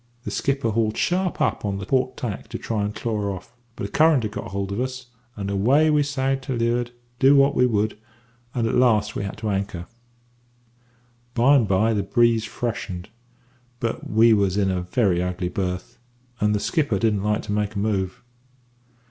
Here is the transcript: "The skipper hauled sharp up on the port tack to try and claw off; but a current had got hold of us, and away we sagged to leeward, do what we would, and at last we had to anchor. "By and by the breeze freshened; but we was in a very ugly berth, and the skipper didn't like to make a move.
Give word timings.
"The 0.23 0.31
skipper 0.31 0.71
hauled 0.71 0.97
sharp 0.97 1.39
up 1.41 1.63
on 1.63 1.77
the 1.77 1.85
port 1.85 2.17
tack 2.17 2.47
to 2.47 2.57
try 2.57 2.83
and 2.83 2.95
claw 2.95 3.35
off; 3.35 3.55
but 3.75 3.85
a 3.87 3.91
current 3.91 4.23
had 4.23 4.31
got 4.31 4.47
hold 4.49 4.71
of 4.71 4.79
us, 4.81 5.11
and 5.35 5.47
away 5.47 5.91
we 5.91 6.01
sagged 6.01 6.43
to 6.45 6.55
leeward, 6.55 6.89
do 7.19 7.35
what 7.35 7.53
we 7.53 7.67
would, 7.67 7.99
and 8.55 8.65
at 8.67 8.73
last 8.73 9.15
we 9.15 9.23
had 9.23 9.37
to 9.37 9.49
anchor. 9.51 9.85
"By 11.35 11.55
and 11.55 11.67
by 11.67 11.93
the 11.93 12.01
breeze 12.01 12.45
freshened; 12.45 13.09
but 13.79 14.09
we 14.09 14.33
was 14.33 14.57
in 14.57 14.71
a 14.71 14.81
very 14.81 15.21
ugly 15.21 15.49
berth, 15.49 15.99
and 16.39 16.55
the 16.55 16.59
skipper 16.59 16.97
didn't 16.97 17.21
like 17.23 17.43
to 17.43 17.51
make 17.51 17.75
a 17.75 17.77
move. 17.77 18.23